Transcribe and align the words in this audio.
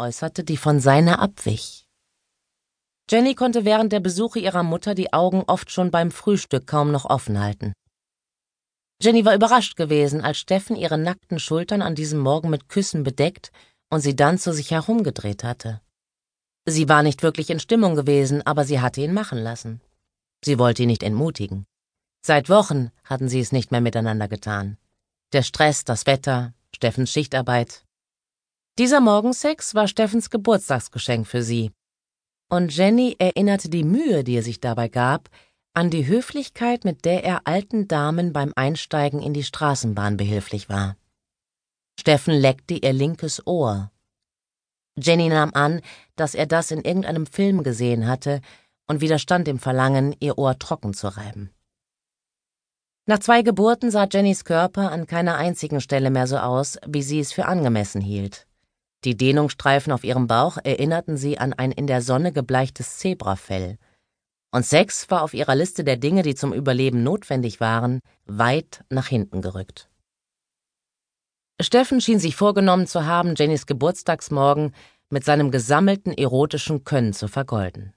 äußerte, 0.00 0.42
die 0.42 0.56
von 0.56 0.80
seiner 0.80 1.20
abwich. 1.20 1.86
Jenny 3.10 3.34
konnte 3.34 3.64
während 3.64 3.92
der 3.92 4.00
Besuche 4.00 4.38
ihrer 4.38 4.62
Mutter 4.62 4.94
die 4.94 5.12
Augen 5.12 5.42
oft 5.46 5.70
schon 5.70 5.90
beim 5.90 6.10
Frühstück 6.10 6.66
kaum 6.66 6.90
noch 6.90 7.04
offen 7.04 7.40
halten. 7.40 7.72
Jenny 9.02 9.24
war 9.24 9.34
überrascht 9.34 9.76
gewesen, 9.76 10.20
als 10.20 10.38
Steffen 10.38 10.76
ihre 10.76 10.98
nackten 10.98 11.38
Schultern 11.38 11.82
an 11.82 11.94
diesem 11.94 12.20
Morgen 12.20 12.50
mit 12.50 12.68
Küssen 12.68 13.02
bedeckt 13.02 13.50
und 13.90 14.00
sie 14.00 14.14
dann 14.14 14.38
zu 14.38 14.52
sich 14.52 14.70
herumgedreht 14.70 15.42
hatte. 15.44 15.80
Sie 16.66 16.88
war 16.88 17.02
nicht 17.02 17.22
wirklich 17.22 17.50
in 17.50 17.60
Stimmung 17.60 17.94
gewesen, 17.94 18.46
aber 18.46 18.64
sie 18.64 18.80
hatte 18.80 19.00
ihn 19.00 19.14
machen 19.14 19.38
lassen. 19.38 19.80
Sie 20.44 20.58
wollte 20.58 20.82
ihn 20.82 20.88
nicht 20.88 21.02
entmutigen. 21.02 21.66
Seit 22.24 22.48
Wochen 22.48 22.90
hatten 23.04 23.28
sie 23.28 23.40
es 23.40 23.52
nicht 23.52 23.70
mehr 23.70 23.80
miteinander 23.80 24.28
getan. 24.28 24.76
Der 25.32 25.42
Stress, 25.42 25.84
das 25.84 26.06
Wetter, 26.06 26.52
Steffens 26.74 27.10
Schichtarbeit. 27.10 27.84
Dieser 28.80 29.00
Morgensex 29.02 29.74
war 29.74 29.88
Steffens 29.88 30.30
Geburtstagsgeschenk 30.30 31.26
für 31.26 31.42
sie. 31.42 31.70
Und 32.48 32.74
Jenny 32.74 33.14
erinnerte 33.18 33.68
die 33.68 33.84
Mühe, 33.84 34.24
die 34.24 34.36
er 34.36 34.42
sich 34.42 34.58
dabei 34.58 34.88
gab, 34.88 35.28
an 35.74 35.90
die 35.90 36.06
Höflichkeit, 36.06 36.86
mit 36.86 37.04
der 37.04 37.22
er 37.22 37.42
alten 37.44 37.88
Damen 37.88 38.32
beim 38.32 38.54
Einsteigen 38.56 39.20
in 39.20 39.34
die 39.34 39.44
Straßenbahn 39.44 40.16
behilflich 40.16 40.70
war. 40.70 40.96
Steffen 42.00 42.32
leckte 42.32 42.72
ihr 42.72 42.94
linkes 42.94 43.46
Ohr. 43.46 43.92
Jenny 44.98 45.28
nahm 45.28 45.50
an, 45.52 45.82
dass 46.16 46.34
er 46.34 46.46
das 46.46 46.70
in 46.70 46.80
irgendeinem 46.80 47.26
Film 47.26 47.62
gesehen 47.62 48.06
hatte 48.06 48.40
und 48.86 49.02
widerstand 49.02 49.46
dem 49.46 49.58
Verlangen, 49.58 50.16
ihr 50.20 50.38
Ohr 50.38 50.58
trocken 50.58 50.94
zu 50.94 51.08
reiben. 51.08 51.50
Nach 53.04 53.18
zwei 53.18 53.42
Geburten 53.42 53.90
sah 53.90 54.08
Jennys 54.10 54.46
Körper 54.46 54.90
an 54.90 55.06
keiner 55.06 55.36
einzigen 55.36 55.82
Stelle 55.82 56.08
mehr 56.08 56.26
so 56.26 56.38
aus, 56.38 56.78
wie 56.86 57.02
sie 57.02 57.20
es 57.20 57.30
für 57.30 57.44
angemessen 57.44 58.00
hielt. 58.00 58.46
Die 59.04 59.16
Dehnungsstreifen 59.16 59.92
auf 59.92 60.04
ihrem 60.04 60.26
Bauch 60.26 60.58
erinnerten 60.62 61.16
sie 61.16 61.38
an 61.38 61.52
ein 61.52 61.72
in 61.72 61.86
der 61.86 62.02
Sonne 62.02 62.32
gebleichtes 62.32 62.98
Zebrafell– 62.98 63.78
und 64.52 64.66
Sex 64.66 65.08
war 65.10 65.22
auf 65.22 65.32
ihrer 65.32 65.54
Liste 65.54 65.84
der 65.84 65.96
Dinge, 65.96 66.22
die 66.22 66.34
zum 66.34 66.52
Überleben 66.52 67.02
notwendig 67.02 67.60
waren, 67.60 68.00
weit 68.24 68.84
nach 68.90 69.06
hinten 69.06 69.42
gerückt. 69.42 69.88
Steffen 71.60 72.00
schien 72.00 72.18
sich 72.18 72.36
vorgenommen 72.36 72.86
zu 72.86 73.06
haben, 73.06 73.34
Jennys 73.36 73.66
Geburtstagsmorgen 73.66 74.74
mit 75.10 75.24
seinem 75.24 75.50
gesammelten 75.50 76.12
erotischen 76.12 76.84
Können 76.84 77.12
zu 77.12 77.28
vergolden. 77.28 77.92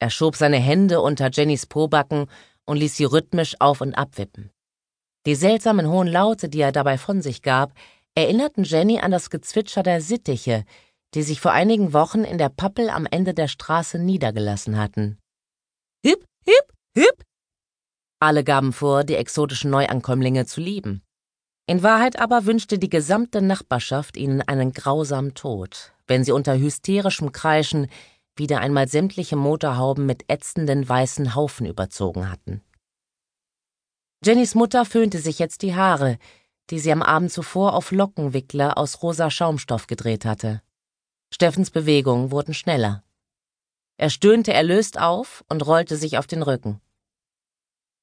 Er 0.00 0.10
schob 0.10 0.36
seine 0.36 0.58
Hände 0.58 1.00
unter 1.00 1.30
Jennys 1.30 1.66
Pobacken 1.66 2.26
und 2.66 2.76
ließ 2.76 2.96
sie 2.96 3.04
rhythmisch 3.04 3.56
auf 3.58 3.80
und 3.80 3.94
abwippen. 3.94 4.50
Die 5.26 5.34
seltsamen 5.34 5.88
hohen 5.88 6.08
Laute, 6.08 6.48
die 6.48 6.60
er 6.60 6.72
dabei 6.72 6.98
von 6.98 7.22
sich 7.22 7.42
gab, 7.42 7.74
erinnerten 8.14 8.64
Jenny 8.64 9.00
an 9.00 9.10
das 9.10 9.30
Gezwitscher 9.30 9.82
der 9.82 10.00
Sittiche, 10.00 10.64
die 11.14 11.22
sich 11.22 11.40
vor 11.40 11.52
einigen 11.52 11.92
Wochen 11.92 12.24
in 12.24 12.38
der 12.38 12.48
Pappel 12.48 12.90
am 12.90 13.06
Ende 13.06 13.34
der 13.34 13.48
Straße 13.48 13.98
niedergelassen 13.98 14.78
hatten. 14.78 15.18
Hip, 16.04 16.24
hip, 16.44 16.72
hip. 16.94 17.24
Alle 18.20 18.44
gaben 18.44 18.72
vor, 18.72 19.04
die 19.04 19.16
exotischen 19.16 19.70
Neuankömmlinge 19.70 20.46
zu 20.46 20.60
lieben. 20.60 21.02
In 21.66 21.82
Wahrheit 21.82 22.18
aber 22.18 22.46
wünschte 22.46 22.78
die 22.78 22.88
gesamte 22.88 23.40
Nachbarschaft 23.42 24.16
ihnen 24.16 24.42
einen 24.42 24.72
grausamen 24.72 25.34
Tod, 25.34 25.92
wenn 26.06 26.24
sie 26.24 26.32
unter 26.32 26.58
hysterischem 26.58 27.32
Kreischen 27.32 27.88
wieder 28.36 28.60
einmal 28.60 28.88
sämtliche 28.88 29.36
Motorhauben 29.36 30.06
mit 30.06 30.24
ätzenden 30.28 30.88
weißen 30.88 31.34
Haufen 31.34 31.66
überzogen 31.66 32.30
hatten. 32.30 32.62
Jennys 34.24 34.54
Mutter 34.54 34.84
föhnte 34.84 35.18
sich 35.18 35.38
jetzt 35.38 35.62
die 35.62 35.74
Haare, 35.74 36.18
die 36.70 36.78
sie 36.78 36.92
am 36.92 37.02
Abend 37.02 37.32
zuvor 37.32 37.74
auf 37.74 37.90
Lockenwickler 37.90 38.78
aus 38.78 39.02
rosa 39.02 39.30
Schaumstoff 39.30 39.86
gedreht 39.86 40.24
hatte. 40.24 40.62
Steffens 41.32 41.70
Bewegungen 41.70 42.30
wurden 42.30 42.54
schneller. 42.54 43.04
Er 43.96 44.10
stöhnte 44.10 44.52
erlöst 44.52 44.98
auf 44.98 45.44
und 45.48 45.66
rollte 45.66 45.96
sich 45.96 46.16
auf 46.16 46.26
den 46.26 46.42
Rücken. 46.42 46.80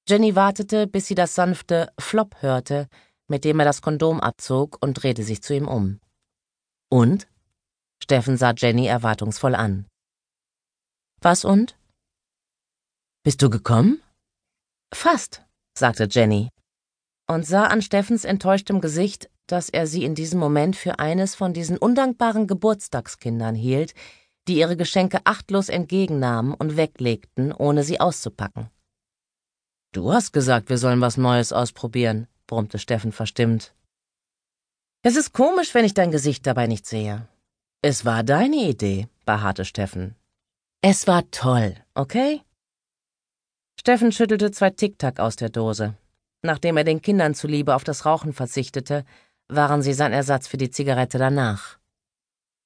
Jenny 0.07 0.35
wartete, 0.35 0.87
bis 0.87 1.07
sie 1.07 1.15
das 1.15 1.35
sanfte 1.35 1.91
Flop 1.99 2.41
hörte, 2.41 2.87
mit 3.27 3.43
dem 3.43 3.59
er 3.59 3.65
das 3.65 3.81
Kondom 3.81 4.21
abzog 4.21 4.77
und 4.81 4.93
drehte 4.93 5.23
sich 5.23 5.41
zu 5.41 5.55
ihm 5.55 5.67
um. 5.67 5.99
Und? 6.89 7.27
Steffen 8.01 8.37
sah 8.37 8.53
Jenny 8.55 8.87
erwartungsvoll 8.87 9.55
an. 9.55 9.87
Was 11.19 11.43
und? 11.43 11.77
Bist 13.23 13.41
du 13.41 13.49
gekommen? 13.49 14.01
Fast, 14.93 15.43
sagte 15.73 16.07
Jenny 16.09 16.49
und 17.27 17.45
sah 17.45 17.65
an 17.65 17.81
Steffens 17.81 18.25
enttäuschtem 18.25 18.81
Gesicht, 18.81 19.29
dass 19.47 19.69
er 19.69 19.87
sie 19.87 20.03
in 20.03 20.15
diesem 20.15 20.39
Moment 20.39 20.75
für 20.75 20.99
eines 20.99 21.35
von 21.35 21.53
diesen 21.53 21.77
undankbaren 21.77 22.47
Geburtstagskindern 22.47 23.55
hielt, 23.55 23.93
die 24.47 24.57
ihre 24.57 24.77
Geschenke 24.77 25.19
achtlos 25.25 25.69
entgegennahmen 25.69 26.53
und 26.53 26.77
weglegten, 26.77 27.51
ohne 27.51 27.83
sie 27.83 27.99
auszupacken. 27.99 28.69
Du 29.93 30.11
hast 30.11 30.31
gesagt, 30.31 30.69
wir 30.69 30.77
sollen 30.77 31.01
was 31.01 31.17
Neues 31.17 31.53
ausprobieren, 31.53 32.27
brummte 32.45 32.79
Steffen 32.79 33.11
verstimmt. 33.11 33.73
Es 35.03 35.15
ist 35.15 35.33
komisch, 35.33 35.73
wenn 35.73 35.85
ich 35.85 35.93
dein 35.93 36.11
Gesicht 36.11 36.45
dabei 36.47 36.67
nicht 36.67 36.85
sehe. 36.85 37.27
Es 37.81 38.05
war 38.05 38.23
deine 38.23 38.67
Idee, 38.67 39.07
beharrte 39.25 39.65
Steffen. 39.65 40.15
Es 40.81 41.07
war 41.07 41.29
toll, 41.31 41.75
okay? 41.93 42.41
Steffen 43.79 44.11
schüttelte 44.11 44.51
zwei 44.51 44.69
Tic-Tac 44.69 45.19
aus 45.19 45.35
der 45.35 45.49
Dose. 45.49 45.95
Nachdem 46.41 46.77
er 46.77 46.83
den 46.83 47.01
Kindern 47.01 47.33
zuliebe 47.33 47.75
auf 47.75 47.83
das 47.83 48.05
Rauchen 48.05 48.33
verzichtete, 48.33 49.05
waren 49.47 49.81
sie 49.81 49.93
sein 49.93 50.13
Ersatz 50.13 50.47
für 50.47 50.57
die 50.57 50.69
Zigarette 50.69 51.17
danach. 51.17 51.77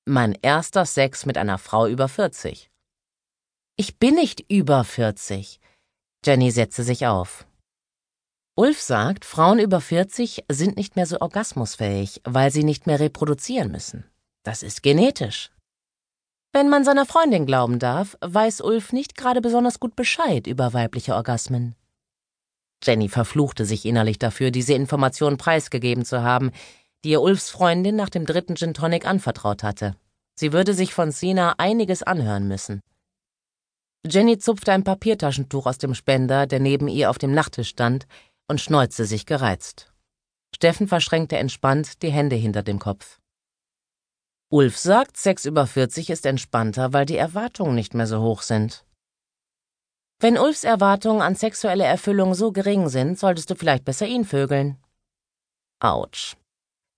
Mein 0.05 0.37
erster 0.41 0.85
Sex 0.85 1.25
mit 1.25 1.37
einer 1.37 1.57
Frau 1.57 1.87
über 1.87 2.07
40. 2.07 2.69
Ich 3.77 3.97
bin 3.99 4.15
nicht 4.15 4.51
über 4.51 4.83
40. 4.83 5.59
Jenny 6.25 6.51
setzte 6.51 6.83
sich 6.83 7.07
auf. 7.07 7.45
Ulf 8.55 8.81
sagt, 8.81 9.25
Frauen 9.25 9.59
über 9.59 9.79
40 9.79 10.45
sind 10.49 10.75
nicht 10.75 10.95
mehr 10.95 11.05
so 11.05 11.19
orgasmusfähig, 11.21 12.21
weil 12.25 12.51
sie 12.51 12.63
nicht 12.63 12.85
mehr 12.85 12.99
reproduzieren 12.99 13.71
müssen. 13.71 14.03
Das 14.43 14.61
ist 14.61 14.83
genetisch. 14.83 15.51
Wenn 16.51 16.67
man 16.67 16.83
seiner 16.83 17.05
Freundin 17.05 17.45
glauben 17.45 17.79
darf, 17.79 18.17
weiß 18.21 18.61
Ulf 18.61 18.91
nicht 18.91 19.15
gerade 19.15 19.39
besonders 19.39 19.79
gut 19.79 19.95
Bescheid 19.95 20.47
über 20.47 20.73
weibliche 20.73 21.15
Orgasmen. 21.15 21.75
Jenny 22.83 23.09
verfluchte 23.09 23.65
sich 23.65 23.85
innerlich 23.85 24.19
dafür, 24.19 24.51
diese 24.51 24.73
Information 24.73 25.37
preisgegeben 25.37 26.05
zu 26.05 26.23
haben, 26.23 26.51
die 27.03 27.11
ihr 27.11 27.21
Ulfs 27.21 27.49
Freundin 27.49 27.95
nach 27.95 28.09
dem 28.09 28.25
dritten 28.25 28.55
Gin 28.55 28.73
Tonic 28.73 29.05
anvertraut 29.05 29.63
hatte. 29.63 29.95
Sie 30.35 30.53
würde 30.53 30.73
sich 30.73 30.93
von 30.93 31.11
Sina 31.11 31.55
einiges 31.57 32.03
anhören 32.03 32.47
müssen. 32.47 32.81
Jenny 34.05 34.39
zupfte 34.39 34.71
ein 34.71 34.83
Papiertaschentuch 34.83 35.67
aus 35.67 35.77
dem 35.77 35.93
Spender, 35.93 36.47
der 36.47 36.59
neben 36.59 36.87
ihr 36.87 37.09
auf 37.09 37.19
dem 37.19 37.33
Nachttisch 37.33 37.69
stand, 37.69 38.07
und 38.47 38.59
schneuzte 38.59 39.05
sich 39.05 39.25
gereizt. 39.25 39.91
Steffen 40.55 40.87
verschränkte 40.87 41.37
entspannt 41.37 42.01
die 42.01 42.11
Hände 42.11 42.35
hinter 42.35 42.63
dem 42.63 42.79
Kopf. 42.79 43.19
Ulf 44.49 44.77
sagt, 44.77 45.15
Sex 45.15 45.45
über 45.45 45.65
40 45.65 46.09
ist 46.09 46.25
entspannter, 46.25 46.91
weil 46.91 47.05
die 47.05 47.15
Erwartungen 47.15 47.75
nicht 47.75 47.93
mehr 47.93 48.07
so 48.07 48.21
hoch 48.21 48.41
sind. 48.41 48.83
Wenn 50.21 50.37
Ulfs 50.37 50.63
Erwartungen 50.63 51.23
an 51.23 51.33
sexuelle 51.33 51.83
Erfüllung 51.83 52.35
so 52.35 52.51
gering 52.51 52.89
sind, 52.89 53.17
solltest 53.17 53.49
du 53.49 53.55
vielleicht 53.55 53.85
besser 53.85 54.05
ihn 54.05 54.23
vögeln. 54.23 54.77
Autsch. 55.79 56.35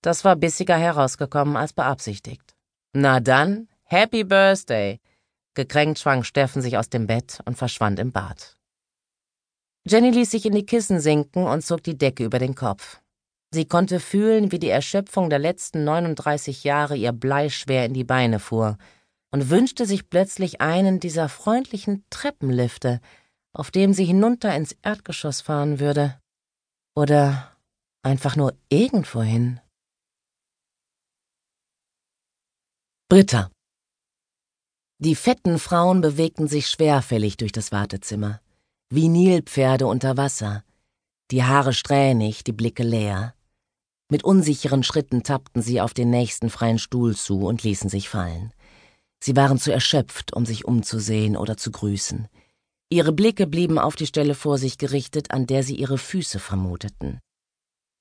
Das 0.02 0.26
war 0.26 0.36
bissiger 0.36 0.76
herausgekommen 0.76 1.56
als 1.56 1.72
beabsichtigt. 1.72 2.54
Na 2.92 3.20
dann, 3.20 3.68
Happy 3.84 4.24
Birthday! 4.24 5.00
Gekränkt 5.54 6.00
schwang 6.00 6.22
Steffen 6.22 6.60
sich 6.60 6.76
aus 6.76 6.90
dem 6.90 7.06
Bett 7.06 7.40
und 7.46 7.56
verschwand 7.56 7.98
im 7.98 8.12
Bad. 8.12 8.58
Jenny 9.86 10.10
ließ 10.10 10.30
sich 10.30 10.44
in 10.44 10.54
die 10.54 10.66
Kissen 10.66 11.00
sinken 11.00 11.44
und 11.44 11.64
zog 11.64 11.82
die 11.82 11.96
Decke 11.96 12.24
über 12.24 12.38
den 12.38 12.54
Kopf. 12.54 13.00
Sie 13.52 13.64
konnte 13.64 14.00
fühlen, 14.00 14.52
wie 14.52 14.58
die 14.58 14.68
Erschöpfung 14.68 15.30
der 15.30 15.38
letzten 15.38 15.84
39 15.84 16.62
Jahre 16.64 16.94
ihr 16.94 17.12
bleischwer 17.12 17.86
in 17.86 17.94
die 17.94 18.04
Beine 18.04 18.38
fuhr 18.38 18.76
und 19.34 19.50
wünschte 19.50 19.84
sich 19.84 20.08
plötzlich 20.10 20.60
einen 20.60 21.00
dieser 21.00 21.28
freundlichen 21.28 22.04
Treppenlifte, 22.08 23.00
auf 23.52 23.72
dem 23.72 23.92
sie 23.92 24.04
hinunter 24.04 24.54
ins 24.54 24.76
Erdgeschoss 24.82 25.40
fahren 25.40 25.80
würde. 25.80 26.20
Oder 26.94 27.56
einfach 28.04 28.36
nur 28.36 28.56
irgendwohin. 28.68 29.58
Britta. 33.08 33.50
Die 35.00 35.16
fetten 35.16 35.58
Frauen 35.58 36.00
bewegten 36.00 36.46
sich 36.46 36.68
schwerfällig 36.68 37.36
durch 37.36 37.50
das 37.50 37.72
Wartezimmer, 37.72 38.40
wie 38.88 39.08
Nilpferde 39.08 39.88
unter 39.88 40.16
Wasser, 40.16 40.62
die 41.32 41.42
Haare 41.42 41.72
strähnig, 41.72 42.44
die 42.44 42.52
Blicke 42.52 42.84
leer. 42.84 43.34
Mit 44.08 44.22
unsicheren 44.22 44.84
Schritten 44.84 45.24
tappten 45.24 45.60
sie 45.60 45.80
auf 45.80 45.92
den 45.92 46.10
nächsten 46.10 46.50
freien 46.50 46.78
Stuhl 46.78 47.16
zu 47.16 47.46
und 47.46 47.64
ließen 47.64 47.90
sich 47.90 48.08
fallen. 48.08 48.53
Sie 49.24 49.36
waren 49.36 49.56
zu 49.58 49.72
erschöpft, 49.72 50.34
um 50.34 50.44
sich 50.44 50.66
umzusehen 50.66 51.38
oder 51.38 51.56
zu 51.56 51.70
grüßen. 51.70 52.28
Ihre 52.90 53.10
Blicke 53.10 53.46
blieben 53.46 53.78
auf 53.78 53.96
die 53.96 54.04
Stelle 54.04 54.34
vor 54.34 54.58
sich 54.58 54.76
gerichtet, 54.76 55.30
an 55.30 55.46
der 55.46 55.62
sie 55.62 55.76
ihre 55.76 55.96
Füße 55.96 56.38
vermuteten. 56.38 57.20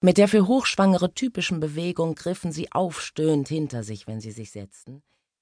Mit 0.02 0.18
der 0.18 0.28
für 0.28 0.48
Hochschwangere 0.48 1.14
typischen 1.14 1.62
Bewegung 1.62 2.16
griffen 2.16 2.52
sie 2.52 2.74
aufstöhnend 2.74 3.48
hinter 3.48 3.86
sich, 3.86 4.06
wenn 4.06 4.20
sie 4.20 4.32
sich 4.32 4.52
setzten. 4.52 5.02